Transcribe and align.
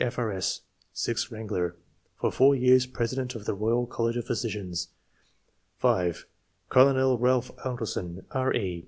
D., 0.01 0.05
F.R.S. 0.07 0.61
(sixth 0.93 1.29
wrangler), 1.31 1.75
for 2.15 2.31
four 2.31 2.55
years 2.55 2.87
President 2.87 3.35
of 3.35 3.45
the 3.45 3.53
Royal 3.53 3.85
College 3.85 4.17
of 4.17 4.25
Physicians; 4.25 4.87
(5) 5.77 6.25
Colonel 6.69 7.19
Ralph 7.19 7.51
Alderson, 7.63 8.25
R.E. 8.31 8.79